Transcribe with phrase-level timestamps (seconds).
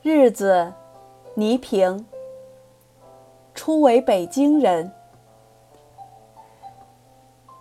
[0.00, 0.72] 日子，
[1.34, 2.06] 倪萍。
[3.52, 4.92] 初为北京人。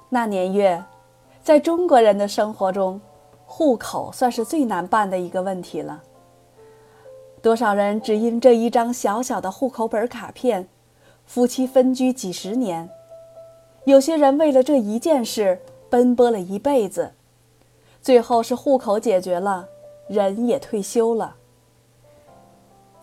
[0.08, 0.84] 那年月，
[1.42, 3.02] 在中国人的生活中，
[3.48, 6.04] 户口算是最难办的一个问题了。
[7.42, 10.68] 多少人只因这一张小小的户口本卡片，
[11.26, 12.88] 夫妻分居几十年；
[13.86, 15.60] 有些人为了这一件事
[15.90, 17.14] 奔波了一辈子，
[18.00, 19.68] 最后是户口解决了，
[20.08, 21.36] 人也退休了。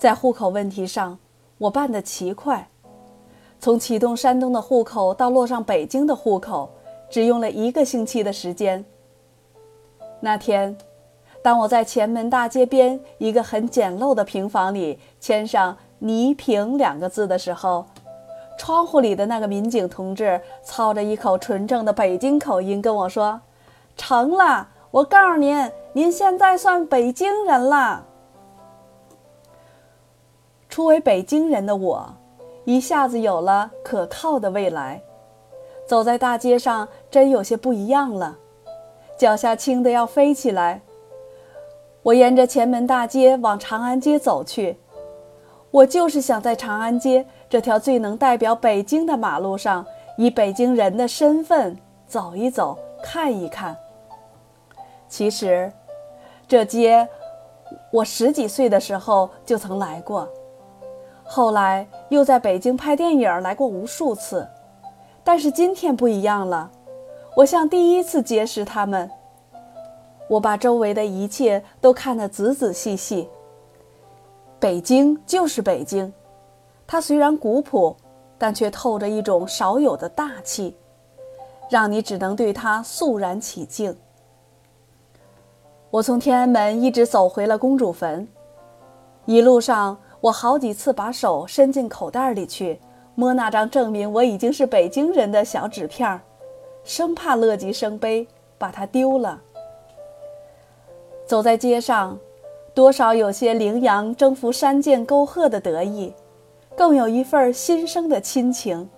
[0.04, 1.18] 在户口问题上，
[1.56, 2.68] 我办得奇快，
[3.58, 6.68] 从启动山东的户口到落上北京的户口，
[7.08, 8.84] 只用了一个星期的时间。
[10.20, 10.76] 那天，
[11.40, 17.86] 当我在前门大街边一个很简陋的平房里签上“倪萍”两个字的时候，
[18.58, 23.40] 窗户里的那个民警同志操着一口纯正的北京口音跟我说
[23.96, 28.04] ：“成了，我告诉您，您现在算北京人了。”
[30.74, 32.12] 初为北京人的我，
[32.64, 35.00] 一下子有了可靠的未来。
[35.86, 38.36] 走在大街上，真有些不一样了，
[39.16, 40.82] 脚下轻得要飞起来。
[42.02, 44.76] 我沿着前门大街往长安街走去，
[45.70, 49.86] 我就是想在长安街这条最能代表北京的马路上，
[50.18, 53.76] 以北京人的身份走一走，看一看。
[55.08, 55.72] 其实，
[56.48, 57.08] 这街
[57.92, 60.28] 我十几岁的时候就曾来过。
[61.34, 64.46] 后来又在北京拍电影来过无数次，
[65.24, 66.70] 但是今天不一样了，
[67.34, 69.10] 我像第一次结识他们。
[70.28, 73.28] 我把周围的一切都看得仔仔细细。
[74.60, 76.12] 北京就是北京，
[76.86, 77.96] 它虽然古朴，
[78.38, 80.76] 但却透着一种少有的大气，
[81.68, 83.96] 让你只能对它肃然起敬。
[85.90, 88.28] 我从天安门一直走回了公主坟，
[89.24, 89.98] 一路上。
[90.24, 92.80] 我好几次把手伸进口袋里去
[93.14, 96.18] 摸那张证明我已经是北京人的小纸片儿，
[96.82, 98.26] 生怕乐极生悲
[98.56, 99.38] 把它丢了。
[101.26, 102.18] 走在街上，
[102.72, 106.14] 多少有些羚羊征服山涧沟壑的得意，
[106.74, 108.88] 更有一份新生的亲情。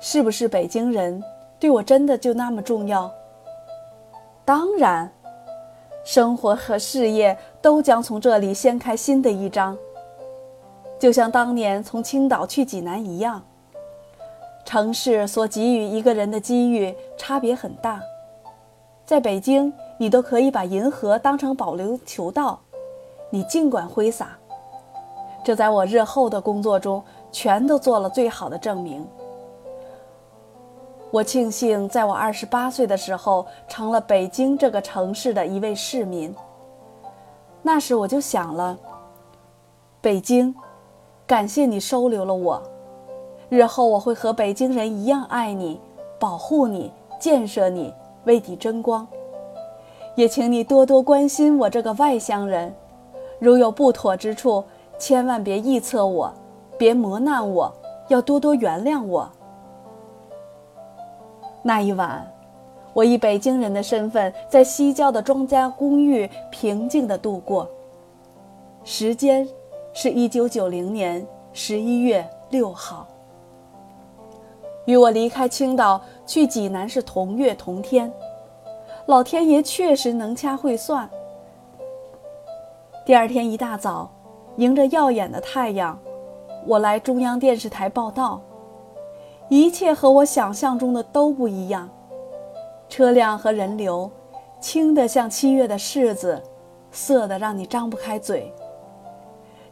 [0.00, 1.22] 是不是北京人，
[1.60, 3.08] 对我真的就那么重要？
[4.44, 5.08] 当然。
[6.08, 9.76] 生活和事业都将从这里掀开新的一章，
[10.98, 13.42] 就像当年从青岛去济南一样。
[14.64, 18.00] 城市所给予一个人的机遇差别很大，
[19.04, 22.58] 在北京，你都可以把银河当成保留球道，
[23.28, 24.30] 你尽管挥洒。
[25.44, 29.06] 这在我日后的工作中全都做了最好的证明。
[31.10, 36.34] 我庆幸，在我二十八岁的时候，成了北京这个城市的一位市民。
[37.62, 38.76] 那时我就想了，
[40.02, 40.54] 北京，
[41.26, 42.62] 感谢你收留了我，
[43.48, 45.80] 日后我会和北京人一样爱你、
[46.18, 47.92] 保护你、建设你、
[48.24, 49.06] 为你争光。
[50.14, 52.74] 也请你多多关心我这个外乡人，
[53.38, 54.62] 如有不妥之处，
[54.98, 56.30] 千万别臆测我，
[56.76, 57.72] 别磨难我，
[58.08, 59.26] 要多多原谅我。
[61.68, 62.26] 那一晚，
[62.94, 67.68] 我以北京人的身份在西郊的庄家公寓平静地度过。
[68.84, 69.46] 时间
[69.92, 73.06] 是一九九零年十一月六号，
[74.86, 78.10] 与我离开青岛去济南是同月同天。
[79.04, 81.06] 老天爷确实能掐会算。
[83.04, 84.10] 第二天一大早，
[84.56, 85.98] 迎着耀眼的太阳，
[86.64, 88.40] 我来中央电视台报道。
[89.48, 91.88] 一切和我想象中的都不一样，
[92.88, 94.10] 车辆和人流，
[94.60, 96.42] 轻得像七月的柿子，
[96.92, 98.52] 涩得让你张不开嘴。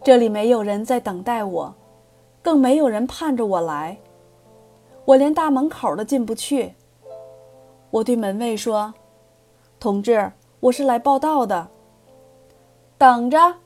[0.02, 1.74] 这里没有人在等待我，
[2.40, 3.98] 更没有人盼着我来，
[5.04, 6.74] 我连大门口都进不去。
[7.90, 8.94] 我对门卫说
[9.78, 11.68] ：“同志，我是来报道的。”
[12.96, 13.56] 等着。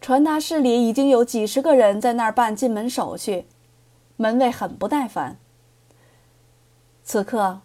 [0.00, 3.46] 传达室里已经有几十个人在那儿办进门手续。
[4.22, 5.36] 门卫很不耐烦。
[7.02, 7.58] 此刻，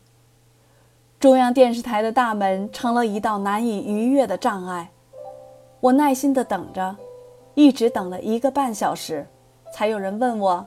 [1.20, 4.90] 中央电视台的大门成了一道难以逾越的障碍。
[5.80, 6.96] 我耐心地等着，
[7.54, 9.28] 一直等了一个半小时，
[9.72, 10.66] 才有人问我：“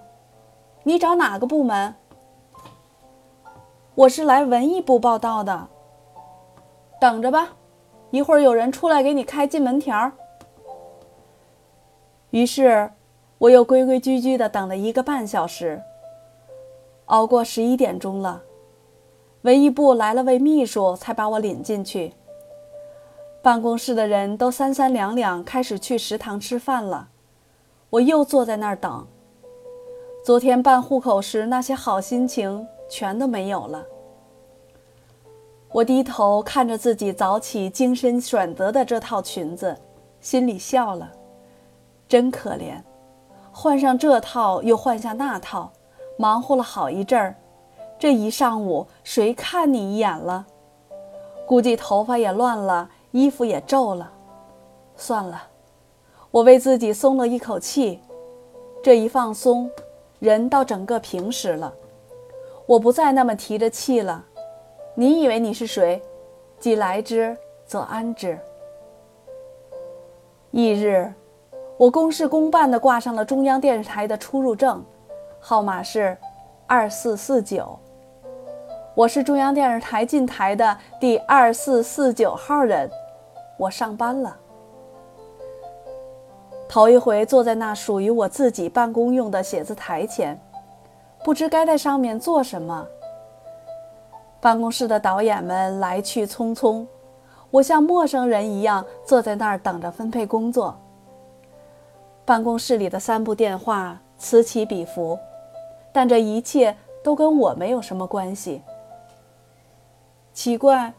[0.85, 1.93] 你找哪个部门？”
[3.97, 5.67] 我是来文艺部报道的。
[7.01, 7.49] 等着吧，
[8.13, 10.13] 一会儿有人出来给你开进门条。
[12.31, 12.93] 于是。
[13.41, 15.81] 我又规规矩矩地等了一个半小时，
[17.07, 18.43] 熬过十一点钟了，
[19.41, 22.13] 文艺部来了位秘书，才把我领进去。
[23.41, 27.09] 办公室的人都三三两两开始去食堂吃饭了，
[27.89, 29.07] 我又坐在那儿等。
[30.23, 33.83] 昨天办户口时那些好心情全都没有了。
[35.73, 39.75] 我低头看着自己早起精心选择的这套裙子，
[40.21, 41.11] 心里笑了，
[42.07, 42.75] 真可怜，
[43.52, 45.70] 换上这套又换下那套，
[46.17, 47.35] 忙活了好一阵儿，
[47.99, 50.47] 这一上午谁看你一眼了？
[51.47, 52.91] 估计头发也乱了。
[53.12, 54.08] 衣服也皱了，
[54.94, 55.43] 算了，
[56.31, 58.00] 我为自己松了一口气。
[58.85, 59.69] 这一放松，
[60.20, 61.75] 人倒整个平实了。
[62.67, 64.25] 我不再那么提着气了。
[64.94, 66.00] 你以为你是谁？
[66.61, 67.37] 既来之，
[67.67, 68.38] 则安之。
[70.52, 71.12] 翌日，
[71.81, 74.85] 我公事公办地挂上了中央电视台的出入证，
[75.41, 76.15] 号码是
[76.67, 77.67] 二四四九。
[78.94, 82.87] 我是中央电视台进台的第二四四九号人。
[83.56, 84.37] 我上班了，
[86.69, 90.38] 头一回坐在那属于我自己办公用的写字台前，
[91.25, 92.87] 不知该在上面做什么。
[94.38, 96.87] 办公室的导演们来去匆匆，
[97.50, 100.79] 我像陌生人一样坐在那儿等着分配工作。
[102.31, 105.19] 办公室里的三部电话此起彼伏，
[105.93, 108.62] 但这一切都跟我没有什么关系。
[110.32, 110.94] 奇怪，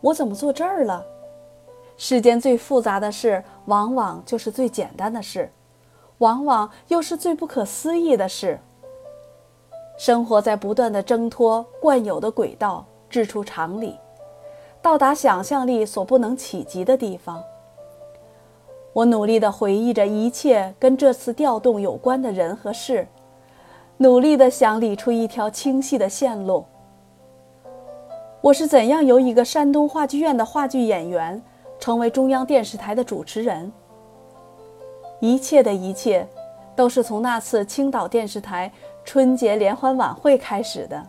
[0.00, 1.06] 我怎么坐这儿了？
[1.96, 5.52] 世间最复杂的事，往往就是最简单的事，
[6.18, 8.58] 往往又是最不可思议的事。
[9.96, 13.96] 生活在不断的挣脱惯有的轨道，掷出常理，
[14.82, 17.40] 到达想象力所不能企及的地方。
[18.92, 23.06] 我努力地回忆着一切跟这次调动有关的人和事，
[23.96, 26.64] 努力地想理出一条清晰的线路。
[28.42, 31.42] 我是怎样由一个山东话剧院的话剧演员？
[31.78, 33.72] 成为中央电视台的主持人，
[35.18, 36.24] 一切的一切，
[36.76, 38.70] 都是从那次青岛电视台
[39.04, 41.04] 春节联欢晚会开始的。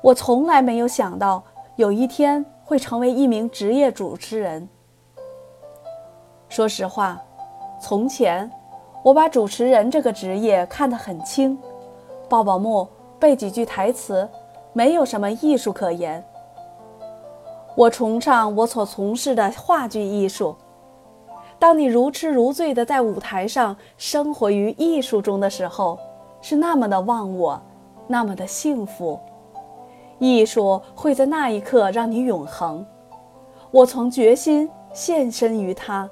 [0.00, 1.42] 我从来没有想到
[1.74, 4.68] 有一天会成为一名职业主持人。
[6.48, 7.20] 说实话，
[7.80, 8.50] 从前
[9.02, 11.58] 我把主持人这个职业看得很轻，
[12.28, 14.28] 抱抱木，背几句台词，
[14.72, 16.24] 没有什么艺术可言。
[17.76, 20.56] 我崇尚我所从事的话剧艺术。
[21.60, 25.98] 当你如痴如醉地在舞台上生活于艺术中的时候，
[26.40, 27.60] 是那么的忘我，
[28.06, 29.18] 那么的幸福。
[30.18, 32.84] 艺术会在那一刻让你永恒。
[33.70, 36.08] 我曾决心献身于它。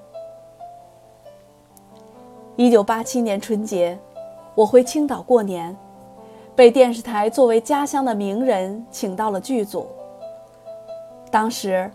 [2.57, 3.99] 一九八七年春节，
[4.55, 5.77] 我回青岛过年，
[6.55, 9.87] 被电视台作为家乡的名人请到了剧组。
[11.31, 11.91] 当时，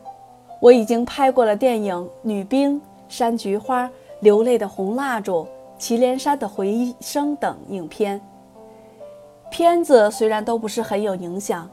[0.59, 2.75] 我已经拍过了电影《女兵》
[3.09, 3.85] 《山菊花》
[4.19, 5.37] 《流泪的红蜡烛》
[5.79, 8.21] 《祁连山的回声》等影片。
[9.49, 11.67] 片子虽然都不是很有影响，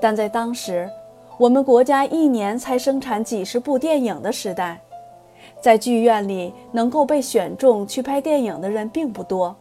[0.00, 0.88] 但在当时，
[1.38, 4.80] 我们国家一年才生产几十部电影的时代，
[5.62, 9.54] 在剧院里能够被选中去拍电影的人并不多。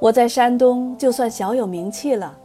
[0.00, 2.36] 我在山东就算小有名气了。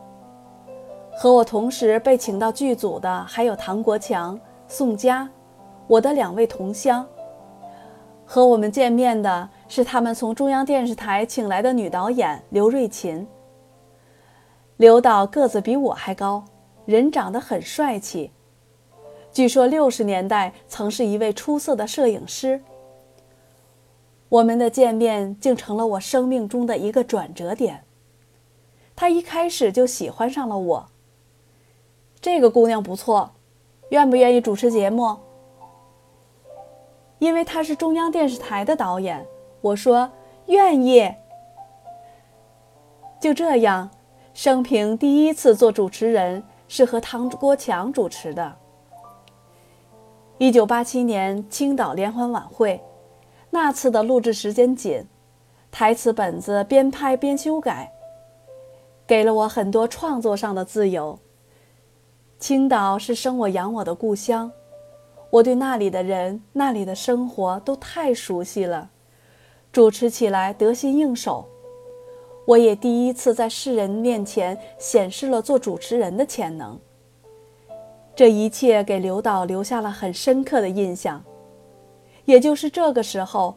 [1.13, 5.27] 和我同时被请到剧组的还有唐国强、宋佳，
[5.87, 7.03] 我的两位同乡。
[8.23, 13.27] 和我们见面的是他们从中央电视台请来的女导演刘瑞琴。
[14.77, 16.45] 刘导个子比我还高，
[16.85, 18.31] 人长得很帅气，
[19.33, 22.61] 据说六十年代曾是一位出色的摄影师。
[24.27, 27.83] 我们的见面竟成了我生命中的一个转折点。
[28.95, 30.85] 他一开始就喜欢上了我。
[32.19, 33.31] 这个姑娘不错，
[33.89, 35.17] 愿不愿意主持节目？
[37.19, 39.25] 因为她是中央电视台的导演，
[39.61, 40.11] 我说
[40.47, 41.11] 愿意。
[43.19, 43.89] 就这样，
[44.33, 48.57] 生平第一次做主持人是和唐国强主持的。
[50.41, 52.81] 一九八七年青岛联欢晚会，
[53.51, 55.05] 那次的录制时间紧，
[55.69, 57.91] 台词本子边拍边修改，
[59.05, 61.19] 给了我很多创作上的自由。
[62.39, 64.51] 青岛是生我养我的故乡，
[65.29, 68.89] 我对那里的人、那里的生活都太熟悉了，
[69.71, 71.47] 主持起来得心应手。
[72.47, 76.79] 我也第一次在世人面前显示了做主持人的潜能。
[78.15, 81.23] 这一切给刘导留下了很深刻的印象。
[82.25, 83.55] 也就是这个时候，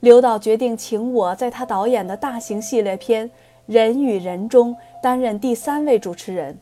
[0.00, 3.28] 刘导决定请我在他导演的大型系列片
[3.66, 6.58] 《人与人》中担任第三位主持人。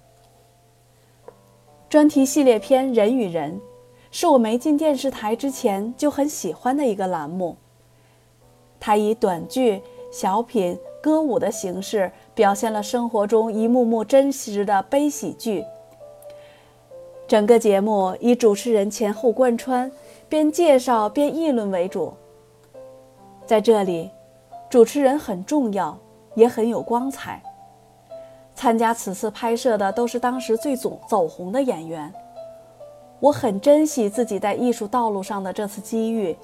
[1.90, 3.52] 专题系列片《人与人》，
[4.10, 7.56] 是我没进电视台之前就很喜欢的一个栏目。
[8.80, 15.64] 它以短剧、小品、歌舞的形式表现了生活中一幕幕真实的悲喜剧。
[17.26, 19.90] 整个节目以主持人前后贯穿，
[20.28, 22.12] 边介绍边议论为主。
[23.46, 24.10] 在这里，
[24.68, 25.98] 主持人很重要，
[26.34, 27.42] 也很有光彩。
[28.54, 32.12] 参加此次拍摄的都是当时最走走红的演员。
[33.20, 36.36] 我很珍惜自己在艺术道路上的这次机遇，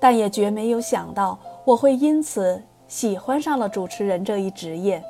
[0.00, 5.04] 但也绝没有想到我会因此喜欢上了主持人这一职业。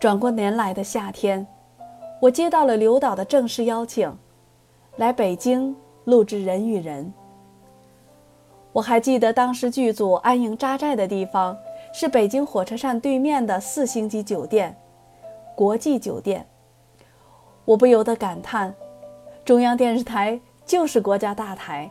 [0.00, 1.46] 转过年来的夏天，
[2.20, 4.12] 我接到了刘导的正式邀请，
[4.96, 7.04] 来北京录制《人与人》。
[8.72, 11.56] 我还记得当时剧组安营扎寨的地方
[11.92, 14.76] 是北京火车站对面的四星级酒店——
[15.54, 16.44] 国际酒店。
[17.64, 18.74] 我不由得感叹：
[19.44, 21.88] 中央电视台就是国家大台，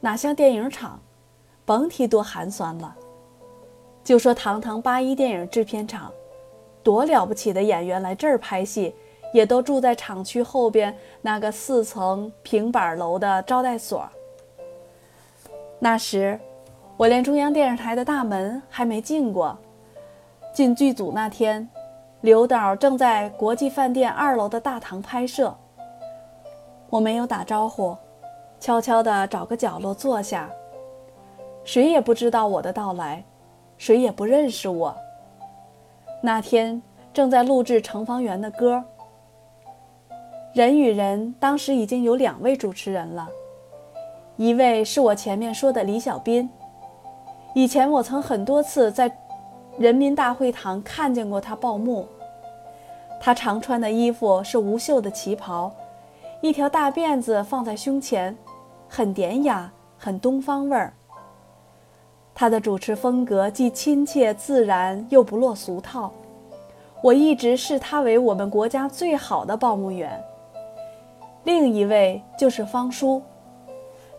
[0.00, 0.98] 哪像电影厂，
[1.66, 2.96] 甭提多寒酸了。
[4.02, 6.10] 就说堂堂八一电影制片厂，
[6.82, 8.94] 多了不起的演员来这儿拍戏，
[9.32, 14.08] 也都住在厂区后边那个四层平板楼的招待所。
[15.78, 16.38] 那时，
[16.96, 19.56] 我连中央电视台的大门还没进过。
[20.52, 21.68] 进剧组那天。
[22.22, 25.56] 刘导正在国际饭店二楼的大堂拍摄，
[26.90, 27.96] 我没有打招呼，
[28.58, 30.50] 悄悄地找个角落坐下。
[31.64, 33.24] 谁也不知道我的到来，
[33.78, 34.94] 谁也不认识我。
[36.22, 38.84] 那天正在录制《程方圆的歌，
[40.52, 43.28] 人与人当时已经有两位主持人了，
[44.36, 46.50] 一位是我前面说的李小斌，
[47.54, 49.10] 以前我曾很多次在。
[49.78, 52.06] 人民大会堂看见过他报幕，
[53.18, 55.72] 他常穿的衣服是无袖的旗袍，
[56.42, 58.36] 一条大辫子放在胸前，
[58.88, 60.92] 很典雅，很东方味儿。
[62.34, 66.12] 他的主持风格既亲切自然，又不落俗套，
[67.00, 70.22] 我一直视他为我们国家最好的报幕员。
[71.44, 73.22] 另一位就是方舒，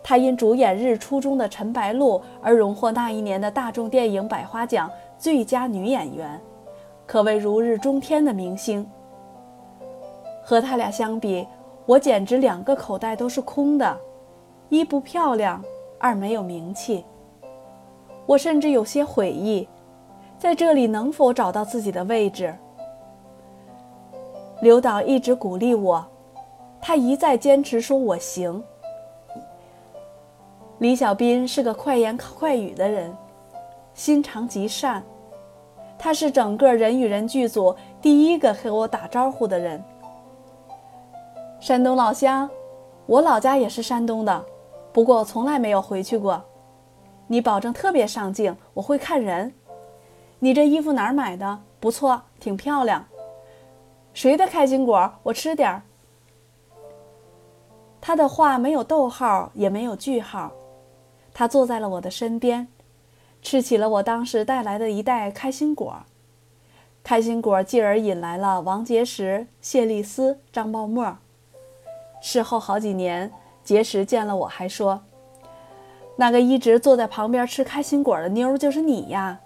[0.02, 4.90] 他因主演《日出》中的陈白露而荣获那一年的大众电影百花奖。
[5.18, 6.40] 最佳女演员，
[7.06, 8.84] 可谓如日中天的明星。
[10.42, 11.46] 和他俩相比，
[11.86, 13.96] 我简直两个口袋都是空的，
[14.68, 15.62] 一不漂亮，
[16.00, 17.04] 二没有名气。
[18.26, 19.68] 我甚至有些悔意，
[20.36, 22.52] 在这里能否找到自己的位置？
[24.60, 26.04] 刘导一直鼓励我，
[26.82, 28.62] 他一再坚持说我行。
[30.78, 33.16] 李小斌是个快言快语的人，
[33.94, 35.00] 心肠极善。
[35.96, 39.80] 他是整个人与人剧组第一个和我打招呼的人。
[41.60, 42.50] 山东老乡，
[43.06, 44.44] 我老家也是山东的，
[44.92, 46.42] 不过从来没有回去过。
[47.28, 49.54] 你保证特别上镜，我会看人。
[50.40, 51.60] 你这衣服哪儿买的？
[51.78, 53.06] 不错，挺漂亮。
[54.12, 55.12] 谁的开心果？
[55.22, 55.82] 我吃点儿。
[58.02, 60.52] 他的话没有逗号，也没有句号。
[61.32, 62.68] 他坐在了我的身边。
[63.40, 66.02] 吃起了我当时带来的一袋开心果，
[67.02, 71.16] 开心果继而引来了王杰石、谢丽斯、张茂沫。
[72.20, 73.32] 事后好几年，
[73.64, 75.02] 杰石见了我还说
[76.14, 79.40] ：“那个一直坐在旁边吃开心果的妞就是你呀。”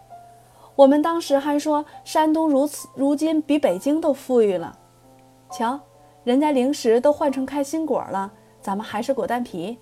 [0.77, 4.79] 我们当时还说山东如此如今比北京都富裕了，
[5.51, 5.81] 瞧，
[6.23, 8.31] 人家零食都换成开心果了，
[8.67, 9.79] 咱们还是果丹皮。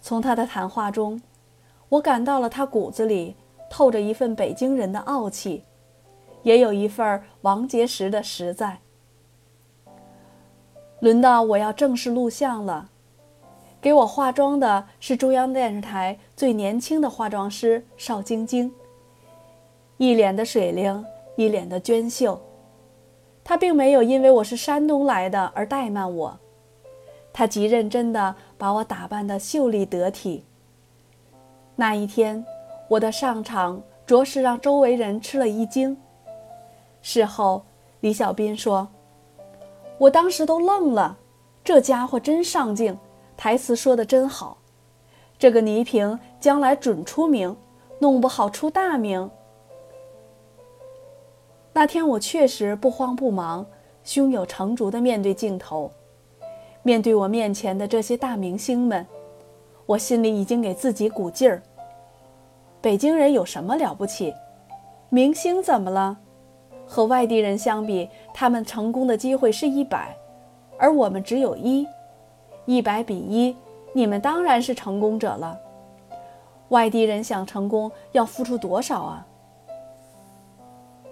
[0.00, 1.22] 从他的谈话中。
[1.88, 3.34] 我感到了他骨子里
[3.68, 5.64] 透着一份北京人的傲气，
[6.44, 8.78] 也有一份王杰石的实在。
[11.00, 12.88] 轮到我要正式录像了，
[13.80, 18.72] 给我化妆的是中央电视台最年轻的化妆师邵晶晶，
[19.96, 21.04] 一脸的水灵，
[21.36, 22.40] 一脸的娟秀。
[23.42, 26.38] 她并没有因为我是山东来的而怠慢我，
[27.32, 30.44] 他极认真地把我打扮得秀丽得体。
[31.76, 32.44] 那一天，
[32.88, 35.96] 我的上场着实让周围人吃了一惊。
[37.00, 37.62] 事后，
[38.00, 38.88] 李小斌说
[39.98, 41.16] ：“我当时都愣了，
[41.64, 42.98] 这家伙真上镜，
[43.36, 44.58] 台词说的真好。
[45.38, 47.56] 这个倪萍将来准出名，
[48.00, 49.30] 弄不好出大名。”
[51.72, 53.64] 那天我确实不慌不忙，
[54.04, 55.90] 胸有成竹地面对镜头，
[56.82, 59.06] 面对我面前的这些大明星们，
[59.86, 61.62] 我心里已经给自己鼓劲儿。
[62.80, 64.34] 北京人有什么了不起？
[65.10, 66.16] 明星怎么了？
[66.86, 70.16] 和外地人相比，他们成功的机会是一百，
[70.78, 71.86] 而我们只有一，
[72.64, 73.54] 一百比一，
[73.92, 75.58] 你们当然是成功者了。
[76.70, 79.26] 外地人想成功要付出多少啊？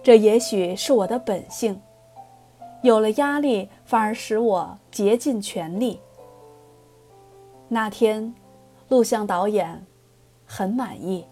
[0.01, 1.79] 这也许是我的本性，
[2.81, 5.99] 有了压力反而使我竭尽全力。
[7.67, 8.33] 那天，
[8.87, 9.85] 录像导演
[10.45, 11.25] 很满意。